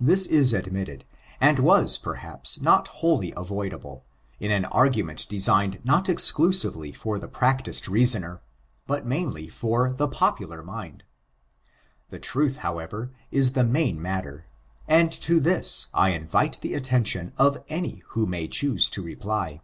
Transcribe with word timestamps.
This 0.00 0.26
is 0.26 0.52
admitted, 0.52 1.04
and 1.40 1.60
was, 1.60 1.96
perhaps, 1.96 2.60
not 2.60 2.88
wholly 2.88 3.32
avoidable, 3.36 4.04
in 4.40 4.50
an 4.50 4.64
argument 4.64 5.28
designed 5.28 5.78
not 5.84 6.08
exclusively 6.08 6.90
for 6.92 7.20
the 7.20 7.28
practiced 7.28 7.86
reasoner, 7.86 8.42
but 8.88 9.06
mainly 9.06 9.46
for 9.46 9.92
the 9.92 10.08
popular 10.08 10.60
mind. 10.64 11.04
Their 12.08 12.18
truth, 12.18 12.56
however, 12.66 13.12
is 13.30 13.52
the 13.52 13.62
main 13.62 14.02
matter; 14.02 14.46
and 14.88 15.12
to 15.12 15.38
this 15.38 15.86
I 15.94 16.10
invite 16.14 16.60
the 16.62 16.74
attention 16.74 17.32
of 17.38 17.62
any 17.68 18.02
who 18.08 18.26
may 18.26 18.48
choose 18.48 18.90
to 18.90 19.02
reply. 19.02 19.60